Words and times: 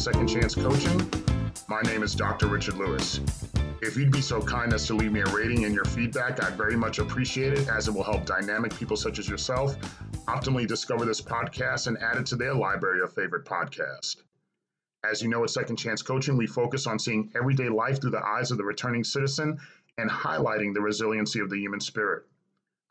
Second 0.00 0.28
Chance 0.28 0.54
Coaching. 0.54 1.10
My 1.68 1.82
name 1.82 2.02
is 2.02 2.14
Dr. 2.14 2.46
Richard 2.46 2.78
Lewis. 2.78 3.20
If 3.82 3.98
you'd 3.98 4.10
be 4.10 4.22
so 4.22 4.40
kind 4.40 4.72
as 4.72 4.86
to 4.86 4.94
leave 4.94 5.12
me 5.12 5.20
a 5.20 5.26
rating 5.26 5.66
and 5.66 5.74
your 5.74 5.84
feedback, 5.84 6.42
I'd 6.42 6.56
very 6.56 6.74
much 6.74 6.98
appreciate 6.98 7.52
it 7.52 7.68
as 7.68 7.86
it 7.86 7.90
will 7.90 8.02
help 8.02 8.24
dynamic 8.24 8.74
people 8.74 8.96
such 8.96 9.18
as 9.18 9.28
yourself 9.28 9.76
optimally 10.26 10.66
discover 10.66 11.04
this 11.04 11.20
podcast 11.20 11.86
and 11.86 11.98
add 11.98 12.16
it 12.16 12.24
to 12.26 12.36
their 12.36 12.54
library 12.54 13.02
of 13.02 13.12
favorite 13.12 13.44
podcasts. 13.44 14.16
As 15.04 15.20
you 15.20 15.28
know, 15.28 15.44
at 15.44 15.50
Second 15.50 15.76
Chance 15.76 16.00
Coaching, 16.00 16.38
we 16.38 16.46
focus 16.46 16.86
on 16.86 16.98
seeing 16.98 17.30
everyday 17.34 17.68
life 17.68 18.00
through 18.00 18.12
the 18.12 18.24
eyes 18.24 18.50
of 18.50 18.56
the 18.56 18.64
returning 18.64 19.04
citizen 19.04 19.58
and 19.98 20.08
highlighting 20.08 20.72
the 20.72 20.80
resiliency 20.80 21.40
of 21.40 21.50
the 21.50 21.58
human 21.58 21.80
spirit. 21.80 22.22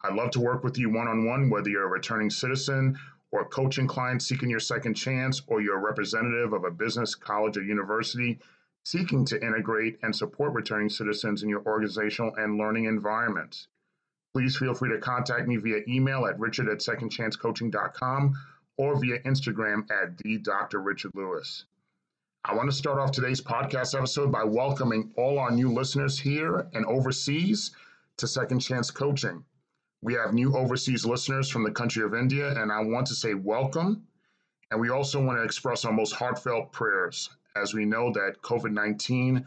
I'd 0.04 0.14
love 0.14 0.30
to 0.32 0.40
work 0.40 0.64
with 0.64 0.78
you 0.78 0.92
one 0.92 1.08
on 1.08 1.26
one, 1.26 1.50
whether 1.50 1.70
you're 1.70 1.88
a 1.88 1.88
returning 1.88 2.30
citizen 2.30 3.00
or 3.32 3.46
coaching 3.46 3.88
client 3.88 4.22
seeking 4.22 4.50
your 4.50 4.60
second 4.60 4.96
chance, 4.96 5.42
or 5.48 5.62
you're 5.62 5.78
a 5.78 5.84
representative 5.84 6.54
of 6.54 6.64
a 6.64 6.72
business, 6.72 7.16
college, 7.16 7.58
or 7.58 7.64
university 7.64 8.40
seeking 8.84 9.26
to 9.26 9.44
integrate 9.44 10.00
and 10.02 10.16
support 10.16 10.54
returning 10.54 10.90
citizens 10.90 11.44
in 11.44 11.50
your 11.50 11.62
organizational 11.66 12.34
and 12.36 12.58
learning 12.58 12.86
environments. 12.86 13.68
Please 14.34 14.56
feel 14.56 14.74
free 14.74 14.90
to 14.90 15.00
contact 15.00 15.48
me 15.48 15.58
via 15.58 15.82
email 15.88 16.26
at 16.26 16.40
richard 16.40 16.70
at 16.70 16.80
secondchancecoaching.com 16.80 18.34
or 18.78 19.00
via 19.00 19.20
Instagram 19.24 19.90
at 19.92 20.18
the 20.20 20.38
Dr. 20.38 20.80
Richard 20.80 21.12
Lewis. 21.14 21.66
I 22.46 22.56
want 22.56 22.70
to 22.70 22.76
start 22.76 23.00
off 23.00 23.12
today's 23.12 23.42
podcast 23.42 23.98
episode 23.98 24.32
by 24.32 24.44
welcoming 24.46 25.12
all 25.18 25.40
our 25.40 25.52
new 25.52 25.72
listeners 25.74 26.18
here 26.18 26.68
and 26.74 26.86
overseas 26.86 27.72
to 28.18 28.28
Second 28.28 28.60
Chance 28.60 28.92
Coaching. 28.92 29.44
We 30.02 30.14
have 30.14 30.34
new 30.34 30.56
overseas 30.56 31.06
listeners 31.06 31.50
from 31.50 31.64
the 31.64 31.72
country 31.72 32.04
of 32.04 32.14
India, 32.14 32.50
and 32.60 32.72
I 32.72 32.82
want 32.82 33.08
to 33.08 33.16
say 33.16 33.34
welcome. 33.34 34.08
And 34.72 34.80
we 34.80 34.90
also 34.90 35.22
want 35.22 35.40
to 35.40 35.44
express 35.44 35.84
our 35.84 35.92
most 35.92 36.14
heartfelt 36.14 36.72
prayers 36.72 37.30
as 37.56 37.74
we 37.74 37.86
know 37.86 38.12
that 38.14 38.42
COVID 38.42 38.72
19 38.72 39.46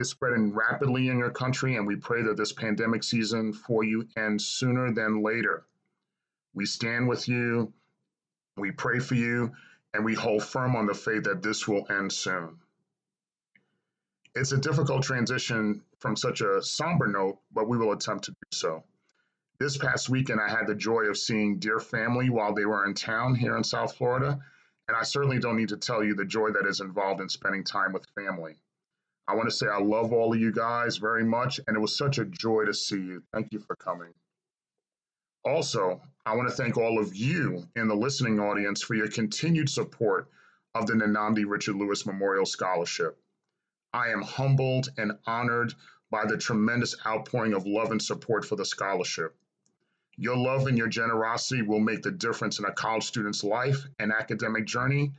is 0.00 0.10
spreading 0.10 0.52
rapidly 0.52 1.08
in 1.08 1.18
your 1.18 1.30
country, 1.30 1.76
and 1.76 1.86
we 1.86 1.96
pray 1.96 2.22
that 2.22 2.36
this 2.36 2.52
pandemic 2.52 3.02
season 3.02 3.52
for 3.52 3.82
you 3.82 4.06
ends 4.16 4.46
sooner 4.46 4.92
than 4.92 5.22
later. 5.22 5.64
We 6.54 6.66
stand 6.66 7.08
with 7.08 7.26
you, 7.26 7.72
we 8.56 8.72
pray 8.72 8.98
for 8.98 9.14
you, 9.14 9.52
and 9.94 10.04
we 10.04 10.14
hold 10.14 10.44
firm 10.44 10.76
on 10.76 10.86
the 10.86 10.94
faith 10.94 11.24
that 11.24 11.42
this 11.42 11.66
will 11.66 11.86
end 11.90 12.12
soon. 12.12 12.58
It's 14.34 14.52
a 14.52 14.58
difficult 14.58 15.02
transition 15.02 15.82
from 15.98 16.14
such 16.14 16.42
a 16.42 16.62
somber 16.62 17.06
note, 17.06 17.38
but 17.52 17.68
we 17.68 17.78
will 17.78 17.92
attempt 17.92 18.24
to 18.24 18.32
do 18.32 18.36
so. 18.52 18.84
This 19.60 19.76
past 19.76 20.08
weekend, 20.08 20.40
I 20.40 20.48
had 20.48 20.68
the 20.68 20.74
joy 20.76 21.06
of 21.06 21.18
seeing 21.18 21.58
dear 21.58 21.80
family 21.80 22.30
while 22.30 22.54
they 22.54 22.64
were 22.64 22.86
in 22.86 22.94
town 22.94 23.34
here 23.34 23.56
in 23.56 23.64
South 23.64 23.96
Florida, 23.96 24.38
and 24.86 24.96
I 24.96 25.02
certainly 25.02 25.40
don't 25.40 25.56
need 25.56 25.70
to 25.70 25.76
tell 25.76 26.04
you 26.04 26.14
the 26.14 26.24
joy 26.24 26.52
that 26.52 26.64
is 26.64 26.80
involved 26.80 27.20
in 27.20 27.28
spending 27.28 27.64
time 27.64 27.92
with 27.92 28.06
family. 28.14 28.54
I 29.26 29.34
want 29.34 29.48
to 29.48 29.54
say 29.54 29.66
I 29.66 29.80
love 29.80 30.12
all 30.12 30.32
of 30.32 30.38
you 30.38 30.52
guys 30.52 30.98
very 30.98 31.24
much, 31.24 31.58
and 31.66 31.76
it 31.76 31.80
was 31.80 31.98
such 31.98 32.18
a 32.18 32.24
joy 32.24 32.66
to 32.66 32.72
see 32.72 33.00
you. 33.00 33.24
Thank 33.32 33.52
you 33.52 33.58
for 33.58 33.74
coming. 33.74 34.14
Also, 35.44 36.00
I 36.24 36.36
want 36.36 36.48
to 36.48 36.54
thank 36.54 36.76
all 36.76 37.00
of 37.00 37.16
you 37.16 37.66
in 37.74 37.88
the 37.88 37.96
listening 37.96 38.38
audience 38.38 38.80
for 38.80 38.94
your 38.94 39.08
continued 39.08 39.68
support 39.68 40.30
of 40.76 40.86
the 40.86 40.94
Nnamdi 40.94 41.44
Richard 41.44 41.74
Lewis 41.74 42.06
Memorial 42.06 42.46
Scholarship. 42.46 43.18
I 43.92 44.10
am 44.10 44.22
humbled 44.22 44.90
and 44.96 45.18
honored 45.26 45.74
by 46.12 46.26
the 46.26 46.38
tremendous 46.38 46.94
outpouring 47.04 47.54
of 47.54 47.66
love 47.66 47.90
and 47.90 48.00
support 48.00 48.44
for 48.44 48.54
the 48.54 48.64
scholarship. 48.64 49.34
Your 50.20 50.36
love 50.36 50.66
and 50.66 50.76
your 50.76 50.88
generosity 50.88 51.62
will 51.62 51.78
make 51.78 52.02
the 52.02 52.10
difference 52.10 52.58
in 52.58 52.64
a 52.64 52.72
college 52.72 53.04
student's 53.04 53.44
life 53.44 53.86
and 54.00 54.12
academic 54.12 54.66
journey, 54.66 55.12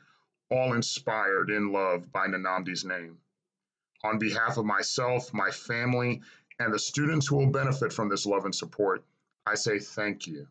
all 0.51 0.73
inspired 0.73 1.49
in 1.49 1.71
love 1.71 2.11
by 2.11 2.27
Nnamdi's 2.27 2.83
name. 2.83 3.17
On 4.03 4.19
behalf 4.19 4.57
of 4.57 4.65
myself, 4.65 5.33
my 5.33 5.51
family, 5.51 6.21
and 6.59 6.73
the 6.73 6.79
students 6.79 7.27
who 7.27 7.37
will 7.37 7.49
benefit 7.49 7.93
from 7.93 8.09
this 8.09 8.25
love 8.25 8.43
and 8.43 8.53
support, 8.53 9.05
I 9.45 9.55
say 9.55 9.79
thank 9.79 10.27
you. 10.27 10.47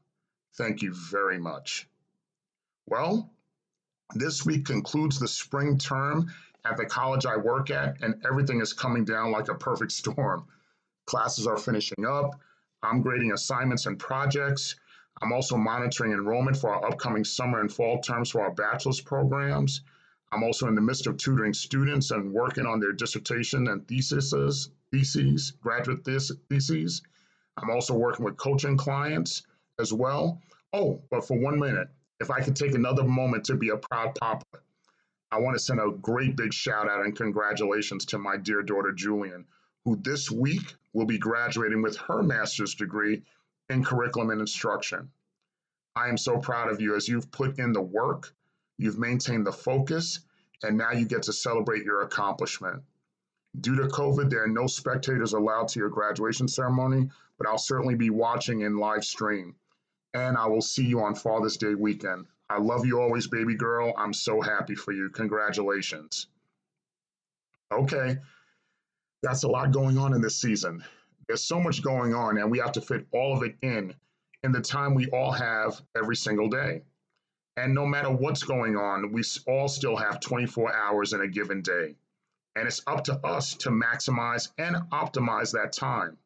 Thank 0.55 0.81
you 0.81 0.95
very 0.95 1.39
much. 1.39 1.87
Well, 2.87 3.31
this 4.15 4.47
week 4.47 4.65
concludes 4.65 5.19
the 5.19 5.29
spring 5.29 5.77
term 5.77 6.33
at 6.65 6.79
the 6.79 6.87
college 6.87 7.27
I 7.27 7.37
work 7.37 7.71
at, 7.71 8.01
and 8.01 8.25
everything 8.25 8.63
is 8.63 8.73
coming 8.73 9.05
down 9.05 9.31
like 9.31 9.49
a 9.49 9.55
perfect 9.55 9.93
storm. 9.93 10.47
Classes 11.05 11.47
are 11.47 11.59
finishing 11.59 12.07
up, 12.07 12.41
I'm 12.83 13.03
grading 13.03 13.33
assignments 13.33 13.87
and 13.87 13.99
projects. 13.99 14.77
I'm 15.21 15.33
also 15.33 15.57
monitoring 15.57 16.13
enrollment 16.13 16.57
for 16.57 16.71
our 16.71 16.87
upcoming 16.87 17.25
summer 17.25 17.61
and 17.61 17.73
fall 17.73 18.01
terms 18.01 18.31
for 18.31 18.43
our 18.43 18.53
bachelor's 18.53 19.01
programs. 19.01 19.83
I'm 20.31 20.45
also 20.45 20.69
in 20.69 20.75
the 20.75 20.81
midst 20.81 21.07
of 21.07 21.17
tutoring 21.17 21.55
students 21.55 22.11
and 22.11 22.33
working 22.33 22.67
on 22.67 22.81
their 22.81 22.93
dissertation 22.93 23.69
and 23.69 23.87
theses, 23.89 24.71
theses, 24.93 25.53
graduate 25.61 26.05
theses. 26.05 27.03
I'm 27.57 27.71
also 27.71 27.95
working 27.95 28.25
with 28.25 28.37
coaching 28.37 28.77
clients 28.77 29.43
as 29.81 29.93
well. 29.93 30.41
Oh, 30.73 31.03
but 31.11 31.27
for 31.27 31.39
one 31.39 31.59
minute, 31.59 31.89
if 32.21 32.31
I 32.31 32.41
could 32.41 32.57
take 32.57 32.75
another 32.75 33.05
moment 33.05 33.45
to 33.47 33.57
be 33.57 33.71
a 33.71 33.77
proud 33.77 34.15
papa, 34.17 34.45
I 35.31 35.39
want 35.41 35.57
to 35.57 35.63
send 35.63 35.81
a 35.81 35.91
great 35.91 36.37
big 36.37 36.53
shout 36.53 36.89
out 36.89 37.05
and 37.05 37.17
congratulations 37.17 38.05
to 38.07 38.19
my 38.19 38.37
dear 38.37 38.63
daughter 38.63 38.93
Julian, 38.93 39.47
who 39.85 39.97
this 39.97 40.31
week 40.31 40.75
will 40.93 41.07
be 41.07 41.19
graduating 41.19 41.83
with 41.83 41.97
her 41.97 42.23
master's 42.23 42.75
degree 42.75 43.23
in 43.69 43.85
curriculum 43.85 44.31
and 44.31 44.41
instruction. 44.41 45.11
I 45.95 46.09
am 46.09 46.17
so 46.17 46.39
proud 46.39 46.71
of 46.71 46.81
you 46.81 46.95
as 46.95 47.09
you've 47.09 47.31
put 47.31 47.59
in 47.59 47.73
the 47.73 47.83
work, 47.83 48.33
you've 48.77 48.99
maintained 48.99 49.47
the 49.47 49.53
focus, 49.53 50.21
and 50.63 50.77
now 50.77 50.93
you 50.93 51.07
get 51.07 51.25
to 51.25 51.33
celebrate 51.33 51.85
your 51.85 52.03
accomplishment. 52.03 52.83
Due 53.61 53.77
to 53.77 53.89
COVID, 53.89 54.31
there 54.31 54.45
are 54.45 54.49
no 54.49 54.67
spectators 54.67 55.33
allowed 55.33 55.69
to 55.69 55.81
your 55.81 55.89
graduation 55.89 56.49
ceremony, 56.49 57.11
but 57.39 57.47
I'll 57.47 57.59
certainly 57.59 57.95
be 57.95 58.11
watching 58.11 58.61
in 58.61 58.77
live 58.77 59.05
stream. 59.05 59.57
And 60.15 60.37
I 60.37 60.47
will 60.47 60.63
see 60.63 60.85
you 60.85 61.01
on 61.01 61.15
Father's 61.15 61.57
Day 61.57 61.75
weekend. 61.75 62.27
I 62.51 62.59
love 62.59 62.87
you 62.87 63.01
always, 63.01 63.27
baby 63.27 63.55
girl. 63.55 63.93
I'm 63.97 64.15
so 64.15 64.41
happy 64.41 64.75
for 64.75 64.93
you. 64.93 65.11
Congratulations. 65.11 66.29
Okay, 67.71 68.19
that's 69.23 69.43
a 69.43 69.49
lot 69.49 69.73
going 69.73 69.99
on 69.99 70.15
in 70.15 70.21
this 70.21 70.37
season. 70.37 70.85
There's 71.27 71.45
so 71.45 71.61
much 71.61 71.83
going 71.83 72.15
on, 72.15 72.39
and 72.39 72.51
we 72.51 72.59
have 72.59 72.73
to 72.73 72.81
fit 72.81 73.07
all 73.13 73.37
of 73.37 73.43
it 73.43 73.57
in 73.63 73.95
in 74.45 74.53
the 74.53 74.61
time 74.61 74.95
we 74.95 75.07
all 75.11 75.33
have 75.33 75.81
every 75.97 76.17
single 76.17 76.49
day. 76.49 76.83
And 77.57 77.75
no 77.75 77.85
matter 77.85 78.11
what's 78.11 78.45
going 78.45 78.77
on, 78.77 79.13
we 79.13 79.23
all 79.49 79.69
still 79.69 79.97
have 79.97 80.21
24 80.21 80.73
hours 80.73 81.13
in 81.13 81.21
a 81.21 81.27
given 81.27 81.61
day. 81.61 81.97
And 82.55 82.67
it's 82.67 82.83
up 82.87 83.05
to 83.05 83.15
us 83.27 83.55
to 83.57 83.71
maximize 83.71 84.49
and 84.59 84.77
optimize 84.93 85.53
that 85.53 85.73
time. 85.73 86.19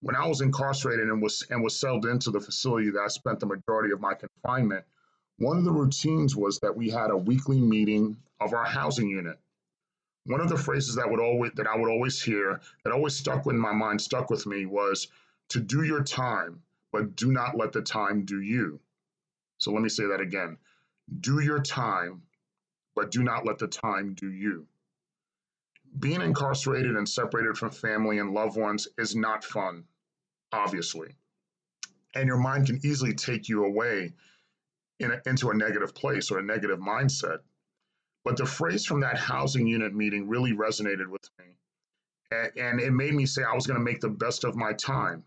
When 0.00 0.16
I 0.16 0.26
was 0.26 0.40
incarcerated 0.40 1.08
and 1.08 1.22
was 1.22 1.46
and 1.48 1.62
was 1.62 1.78
settled 1.78 2.06
into 2.06 2.32
the 2.32 2.40
facility 2.40 2.90
that 2.90 3.00
I 3.00 3.06
spent 3.06 3.38
the 3.38 3.46
majority 3.46 3.92
of 3.92 4.00
my 4.00 4.14
confinement, 4.14 4.84
one 5.38 5.58
of 5.58 5.64
the 5.64 5.72
routines 5.72 6.34
was 6.34 6.58
that 6.58 6.76
we 6.76 6.90
had 6.90 7.10
a 7.10 7.16
weekly 7.16 7.60
meeting 7.60 8.16
of 8.40 8.52
our 8.52 8.64
housing 8.64 9.08
unit 9.08 9.38
one 10.24 10.40
of 10.40 10.48
the 10.48 10.56
phrases 10.56 10.94
that 10.94 11.10
would 11.10 11.20
always 11.20 11.52
that 11.56 11.66
I 11.66 11.76
would 11.76 11.90
always 11.90 12.22
hear 12.22 12.60
that 12.84 12.92
always 12.92 13.16
stuck 13.16 13.46
in 13.46 13.58
my 13.58 13.72
mind, 13.72 14.00
stuck 14.00 14.30
with 14.30 14.46
me 14.46 14.66
was 14.66 15.08
to 15.48 15.60
do 15.60 15.82
your 15.82 16.02
time, 16.02 16.62
but 16.92 17.16
do 17.16 17.32
not 17.32 17.56
let 17.56 17.72
the 17.72 17.82
time 17.82 18.24
do 18.24 18.40
you. 18.40 18.80
So 19.58 19.72
let 19.72 19.82
me 19.82 19.88
say 19.88 20.06
that 20.06 20.20
again. 20.20 20.56
Do 21.20 21.40
your 21.40 21.60
time, 21.60 22.22
but 22.94 23.10
do 23.10 23.22
not 23.22 23.44
let 23.44 23.58
the 23.58 23.68
time 23.68 24.14
do 24.14 24.30
you. 24.30 24.66
Being 25.98 26.22
incarcerated 26.22 26.96
and 26.96 27.08
separated 27.08 27.58
from 27.58 27.70
family 27.70 28.18
and 28.18 28.32
loved 28.32 28.56
ones 28.56 28.88
is 28.98 29.14
not 29.14 29.44
fun, 29.44 29.84
obviously. 30.52 31.14
And 32.14 32.26
your 32.26 32.38
mind 32.38 32.66
can 32.66 32.80
easily 32.84 33.14
take 33.14 33.48
you 33.48 33.64
away 33.64 34.14
in 35.00 35.10
a, 35.10 35.20
into 35.26 35.50
a 35.50 35.54
negative 35.54 35.94
place 35.94 36.30
or 36.30 36.38
a 36.38 36.42
negative 36.42 36.78
mindset. 36.78 37.38
But 38.24 38.36
the 38.36 38.46
phrase 38.46 38.86
from 38.86 39.00
that 39.00 39.18
housing 39.18 39.66
unit 39.66 39.94
meeting 39.94 40.28
really 40.28 40.52
resonated 40.52 41.08
with 41.08 41.28
me. 41.38 41.56
And 42.56 42.80
it 42.80 42.92
made 42.92 43.14
me 43.14 43.26
say 43.26 43.42
I 43.42 43.54
was 43.54 43.66
going 43.66 43.78
to 43.78 43.84
make 43.84 44.00
the 44.00 44.08
best 44.08 44.44
of 44.44 44.56
my 44.56 44.72
time. 44.72 45.24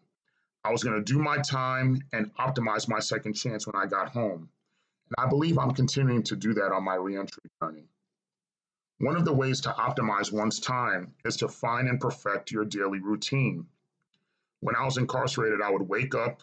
I 0.63 0.71
was 0.71 0.83
going 0.83 0.95
to 0.95 1.13
do 1.13 1.19
my 1.19 1.37
time 1.37 2.01
and 2.13 2.33
optimize 2.35 2.87
my 2.87 2.99
second 2.99 3.33
chance 3.33 3.67
when 3.67 3.75
I 3.75 3.85
got 3.85 4.09
home. 4.09 4.49
And 5.09 5.25
I 5.25 5.29
believe 5.29 5.59
I'm 5.59 5.73
continuing 5.73 6.23
to 6.23 6.35
do 6.35 6.53
that 6.55 6.71
on 6.71 6.83
my 6.83 6.95
reentry 6.95 7.43
journey. 7.61 7.89
One 8.99 9.17
of 9.17 9.25
the 9.25 9.33
ways 9.33 9.61
to 9.61 9.69
optimize 9.69 10.31
one's 10.31 10.59
time 10.59 11.13
is 11.25 11.35
to 11.37 11.49
find 11.49 11.87
and 11.87 11.99
perfect 11.99 12.51
your 12.51 12.65
daily 12.65 13.01
routine. 13.01 13.67
When 14.61 14.75
I 14.75 14.85
was 14.85 14.97
incarcerated, 14.97 15.61
I 15.61 15.69
would 15.69 15.87
wake 15.87 16.15
up, 16.15 16.41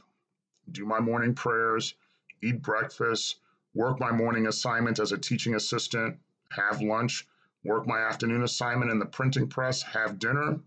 do 0.70 0.84
my 0.84 1.00
morning 1.00 1.34
prayers, 1.34 1.94
eat 2.42 2.62
breakfast, 2.62 3.40
work 3.74 3.98
my 3.98 4.12
morning 4.12 4.46
assignment 4.46 5.00
as 5.00 5.10
a 5.10 5.18
teaching 5.18 5.54
assistant, 5.54 6.20
have 6.54 6.82
lunch, 6.82 7.26
work 7.64 7.86
my 7.86 7.98
afternoon 7.98 8.42
assignment 8.42 8.90
in 8.90 8.98
the 8.98 9.06
printing 9.06 9.48
press, 9.48 9.82
have 9.82 10.18
dinner, 10.18 10.58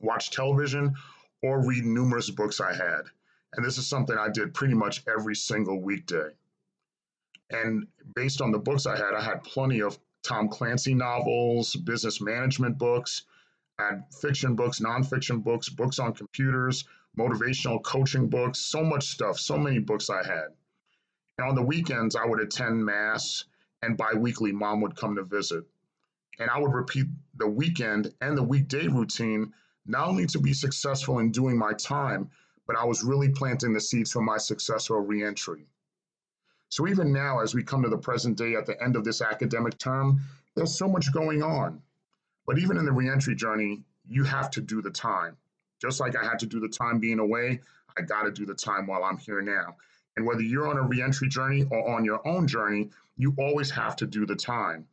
watch 0.00 0.30
television, 0.30 0.94
or 1.42 1.66
read 1.66 1.84
numerous 1.84 2.30
books 2.30 2.60
I 2.60 2.74
had. 2.74 3.02
And 3.54 3.64
this 3.64 3.78
is 3.78 3.86
something 3.86 4.16
I 4.16 4.28
did 4.28 4.54
pretty 4.54 4.74
much 4.74 5.04
every 5.06 5.34
single 5.34 5.80
weekday. 5.80 6.30
And 7.50 7.86
based 8.14 8.40
on 8.40 8.50
the 8.50 8.58
books 8.58 8.86
I 8.86 8.96
had, 8.96 9.14
I 9.14 9.22
had 9.22 9.44
plenty 9.44 9.80
of 9.80 9.98
Tom 10.22 10.48
Clancy 10.48 10.94
novels, 10.94 11.74
business 11.76 12.20
management 12.20 12.78
books, 12.78 13.22
and 13.78 14.02
fiction 14.12 14.56
books, 14.56 14.80
nonfiction 14.80 15.42
books, 15.42 15.68
books 15.68 15.98
on 15.98 16.12
computers, 16.12 16.84
motivational 17.18 17.82
coaching 17.82 18.28
books, 18.28 18.58
so 18.58 18.82
much 18.82 19.06
stuff, 19.06 19.38
so 19.38 19.56
many 19.56 19.78
books 19.78 20.10
I 20.10 20.24
had. 20.26 20.48
And 21.38 21.48
on 21.48 21.54
the 21.54 21.62
weekends, 21.62 22.16
I 22.16 22.24
would 22.24 22.40
attend 22.40 22.84
mass, 22.84 23.44
and 23.86 23.96
biweekly, 23.96 24.52
mom 24.52 24.82
would 24.82 24.96
come 24.96 25.16
to 25.16 25.22
visit. 25.22 25.64
And 26.38 26.50
I 26.50 26.58
would 26.58 26.74
repeat 26.74 27.06
the 27.36 27.48
weekend 27.48 28.12
and 28.20 28.36
the 28.36 28.42
weekday 28.42 28.88
routine, 28.88 29.54
not 29.86 30.08
only 30.08 30.26
to 30.26 30.38
be 30.38 30.52
successful 30.52 31.20
in 31.20 31.32
doing 31.32 31.56
my 31.56 31.72
time, 31.72 32.28
but 32.66 32.76
I 32.76 32.84
was 32.84 33.04
really 33.04 33.30
planting 33.30 33.72
the 33.72 33.80
seeds 33.80 34.12
for 34.12 34.20
my 34.20 34.36
successful 34.36 34.98
reentry. 34.98 35.66
So 36.68 36.86
even 36.88 37.12
now, 37.12 37.40
as 37.40 37.54
we 37.54 37.62
come 37.62 37.82
to 37.84 37.88
the 37.88 37.96
present 37.96 38.36
day 38.36 38.56
at 38.56 38.66
the 38.66 38.80
end 38.82 38.96
of 38.96 39.04
this 39.04 39.22
academic 39.22 39.78
term, 39.78 40.20
there's 40.56 40.76
so 40.76 40.88
much 40.88 41.12
going 41.12 41.42
on. 41.42 41.80
But 42.46 42.58
even 42.58 42.76
in 42.76 42.84
the 42.84 42.92
reentry 42.92 43.34
journey, 43.34 43.84
you 44.08 44.24
have 44.24 44.50
to 44.50 44.60
do 44.60 44.82
the 44.82 44.90
time. 44.90 45.36
Just 45.80 46.00
like 46.00 46.16
I 46.16 46.24
had 46.24 46.38
to 46.40 46.46
do 46.46 46.60
the 46.60 46.68
time 46.68 46.98
being 46.98 47.18
away, 47.18 47.60
I 47.96 48.02
got 48.02 48.24
to 48.24 48.32
do 48.32 48.44
the 48.44 48.54
time 48.54 48.86
while 48.86 49.04
I'm 49.04 49.18
here 49.18 49.40
now. 49.40 49.76
And 50.16 50.26
whether 50.26 50.42
you're 50.42 50.68
on 50.68 50.78
a 50.78 50.82
reentry 50.82 51.28
journey 51.28 51.66
or 51.70 51.96
on 51.96 52.04
your 52.04 52.26
own 52.26 52.46
journey, 52.46 52.90
you 53.16 53.34
always 53.38 53.70
have 53.70 53.96
to 53.96 54.06
do 54.06 54.26
the 54.26 54.36
time. 54.36 54.86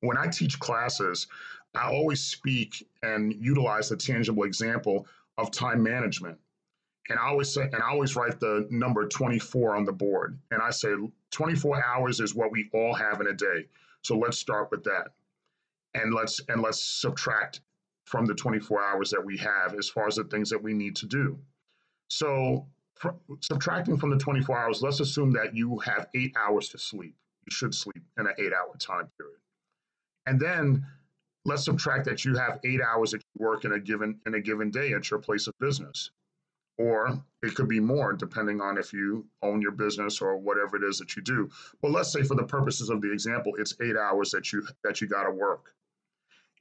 When 0.00 0.16
I 0.16 0.28
teach 0.28 0.58
classes, 0.58 1.26
I 1.74 1.90
always 1.92 2.20
speak 2.20 2.86
and 3.02 3.34
utilize 3.34 3.88
the 3.88 3.96
tangible 3.96 4.44
example 4.44 5.06
of 5.36 5.50
time 5.50 5.82
management 5.82 6.38
and 7.08 7.18
I 7.18 7.28
always 7.28 7.52
say, 7.52 7.62
and 7.62 7.76
I 7.76 7.88
always 7.88 8.16
write 8.16 8.38
the 8.38 8.66
number 8.70 9.06
24 9.06 9.76
on 9.76 9.84
the 9.84 9.92
board. 9.92 10.38
And 10.50 10.60
I 10.60 10.70
say 10.70 10.94
24 11.30 11.84
hours 11.84 12.20
is 12.20 12.34
what 12.34 12.52
we 12.52 12.68
all 12.74 12.94
have 12.94 13.20
in 13.20 13.28
a 13.28 13.32
day. 13.32 13.66
So 14.02 14.18
let's 14.18 14.38
start 14.38 14.70
with 14.70 14.84
that. 14.84 15.08
And 15.94 16.12
let's 16.12 16.40
and 16.48 16.60
let's 16.60 16.82
subtract 16.82 17.60
from 18.04 18.26
the 18.26 18.34
24 18.34 18.82
hours 18.82 19.10
that 19.10 19.24
we 19.24 19.38
have 19.38 19.74
as 19.74 19.88
far 19.88 20.06
as 20.06 20.16
the 20.16 20.24
things 20.24 20.50
that 20.50 20.62
we 20.62 20.74
need 20.74 20.96
to 20.96 21.06
do. 21.06 21.38
So 22.08 22.66
subtracting 23.40 23.98
from 23.98 24.10
the 24.10 24.18
24 24.18 24.58
hours, 24.58 24.82
let's 24.82 25.00
assume 25.00 25.32
that 25.32 25.54
you 25.54 25.78
have 25.78 26.06
eight 26.14 26.34
hours 26.36 26.68
to 26.70 26.78
sleep. 26.78 27.14
You 27.46 27.50
should 27.54 27.74
sleep 27.74 28.02
in 28.18 28.26
an 28.26 28.34
eight 28.38 28.52
hour 28.52 28.74
time 28.78 29.08
period. 29.18 29.38
And 30.26 30.38
then 30.38 30.84
let's 31.44 31.64
subtract 31.64 32.04
that 32.04 32.24
you 32.24 32.36
have 32.36 32.60
eight 32.64 32.80
hours 32.80 33.12
that 33.12 33.22
you 33.22 33.44
work 33.46 33.64
in 33.64 33.72
a 33.72 33.80
given 33.80 34.20
in 34.26 34.34
a 34.34 34.40
given 34.40 34.70
day 34.70 34.92
at 34.92 35.10
your 35.10 35.18
place 35.18 35.46
of 35.46 35.54
business 35.58 36.10
or 36.78 37.20
it 37.42 37.54
could 37.54 37.68
be 37.68 37.80
more 37.80 38.12
depending 38.12 38.60
on 38.60 38.78
if 38.78 38.92
you 38.92 39.26
own 39.42 39.60
your 39.60 39.72
business 39.72 40.20
or 40.20 40.36
whatever 40.36 40.76
it 40.76 40.84
is 40.84 40.98
that 40.98 41.16
you 41.16 41.22
do 41.22 41.48
but 41.82 41.90
let's 41.90 42.12
say 42.12 42.22
for 42.22 42.34
the 42.34 42.44
purposes 42.44 42.88
of 42.88 43.00
the 43.00 43.12
example 43.12 43.52
it's 43.58 43.74
eight 43.82 43.96
hours 43.96 44.30
that 44.30 44.52
you 44.52 44.66
that 44.84 45.00
you 45.00 45.06
got 45.06 45.24
to 45.24 45.30
work 45.30 45.74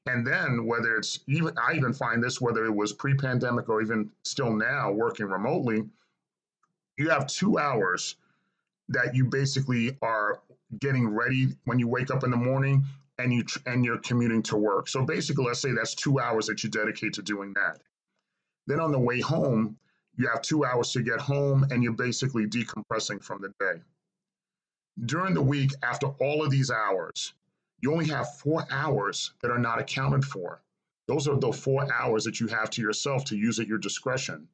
and 0.08 0.26
then 0.26 0.66
whether 0.66 0.96
it's 0.96 1.20
even 1.28 1.54
i 1.58 1.74
even 1.74 1.94
find 1.94 2.24
this 2.24 2.42
whether 2.42 2.66
it 2.66 2.74
was 2.74 2.94
pre-pandemic 2.94 3.70
or 3.70 3.82
even 3.82 4.10
still 4.24 4.52
now 4.52 4.92
working 4.92 5.28
remotely 5.28 5.84
you 6.98 7.10
have 7.10 7.28
two 7.28 7.58
hours 7.58 8.16
that 8.90 9.16
you 9.16 9.26
basically 9.26 9.98
are 10.02 10.40
getting 10.80 11.08
ready 11.08 11.50
when 11.66 11.80
you 11.80 11.88
wake 11.88 12.12
up 12.12 12.24
in 12.24 12.32
the 12.32 12.38
morning 12.38 12.84
and 13.20 13.34
you 13.34 13.44
and 13.66 13.84
you're 13.84 14.00
commuting 14.00 14.44
to 14.44 14.58
work 14.58 14.88
so 14.88 15.04
basically 15.06 15.46
let's 15.46 15.60
say 15.60 15.72
that's 15.72 15.96
two 15.96 16.20
hours 16.20 16.48
that 16.48 16.64
you 16.64 16.70
dedicate 16.70 17.14
to 17.14 17.22
doing 17.22 17.54
that 17.54 17.80
then 18.68 18.80
on 18.80 18.92
the 18.92 19.00
way 19.00 19.20
home 19.20 19.78
you 20.18 20.28
have 20.28 20.42
two 20.42 20.66
hours 20.66 20.92
to 20.94 21.04
get 21.04 21.20
home 21.20 21.68
and 21.70 21.84
you're 21.84 21.94
basically 21.94 22.48
decompressing 22.48 23.24
from 23.24 23.40
the 23.42 23.54
day. 23.60 23.82
During 25.06 25.36
the 25.36 25.44
week, 25.44 25.72
after 25.84 26.08
all 26.08 26.44
of 26.44 26.50
these 26.50 26.72
hours, 26.72 27.34
you 27.82 27.92
only 27.92 28.08
have 28.08 28.36
four 28.40 28.66
hours 28.72 29.34
that 29.42 29.52
are 29.52 29.60
not 29.60 29.80
accounted 29.80 30.26
for. 30.26 30.64
Those 31.08 31.28
are 31.28 31.38
the 31.38 31.54
four 31.54 31.88
hours 31.94 32.24
that 32.24 32.40
you 32.40 32.48
have 32.48 32.72
to 32.72 32.82
yourself 32.82 33.26
to 33.26 33.38
use 33.38 33.60
at 33.60 33.68
your 33.68 33.78
discretion. 33.78 34.48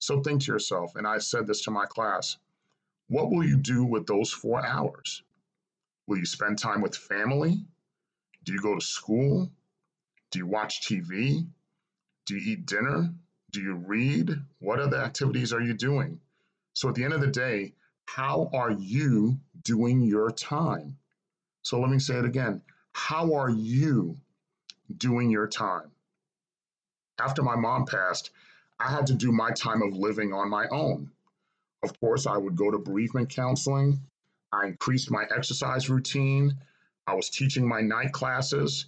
So 0.00 0.22
think 0.22 0.42
to 0.42 0.52
yourself, 0.52 0.96
and 0.96 1.06
I 1.06 1.18
said 1.18 1.46
this 1.46 1.62
to 1.62 1.70
my 1.70 1.86
class 1.86 2.38
what 3.08 3.30
will 3.30 3.44
you 3.44 3.56
do 3.56 3.84
with 3.84 4.06
those 4.06 4.32
four 4.32 4.64
hours? 4.64 5.22
Will 6.06 6.18
you 6.18 6.26
spend 6.26 6.58
time 6.58 6.80
with 6.80 6.96
family? 6.96 7.64
Do 8.44 8.52
you 8.52 8.60
go 8.60 8.76
to 8.76 8.80
school? 8.80 9.50
Do 10.30 10.38
you 10.38 10.46
watch 10.46 10.82
TV? 10.82 11.46
Do 12.24 12.36
you 12.36 12.52
eat 12.52 12.66
dinner? 12.66 13.12
Do 13.50 13.60
you 13.60 13.74
read? 13.74 14.30
What 14.60 14.78
other 14.78 14.98
activities 14.98 15.52
are 15.52 15.60
you 15.60 15.74
doing? 15.74 16.20
So 16.72 16.88
at 16.88 16.94
the 16.94 17.02
end 17.02 17.14
of 17.14 17.20
the 17.20 17.26
day, 17.26 17.74
how 18.06 18.48
are 18.52 18.70
you 18.70 19.40
doing 19.64 20.02
your 20.02 20.30
time? 20.30 20.96
So 21.62 21.80
let 21.80 21.90
me 21.90 21.98
say 21.98 22.16
it 22.16 22.24
again. 22.24 22.62
How 22.92 23.34
are 23.34 23.50
you 23.50 24.18
doing 24.96 25.30
your 25.30 25.48
time? 25.48 25.90
After 27.18 27.42
my 27.42 27.56
mom 27.56 27.86
passed, 27.86 28.30
I 28.80 28.90
had 28.90 29.06
to 29.08 29.14
do 29.14 29.30
my 29.30 29.50
time 29.50 29.82
of 29.82 29.94
living 29.94 30.32
on 30.32 30.48
my 30.48 30.66
own. 30.68 31.10
Of 31.82 31.98
course, 32.00 32.26
I 32.26 32.36
would 32.36 32.56
go 32.56 32.70
to 32.70 32.78
bereavement 32.78 33.28
counseling. 33.28 34.00
I 34.52 34.66
increased 34.66 35.10
my 35.10 35.24
exercise 35.34 35.90
routine. 35.90 36.56
I 37.06 37.14
was 37.14 37.28
teaching 37.28 37.68
my 37.68 37.82
night 37.82 38.12
classes. 38.12 38.86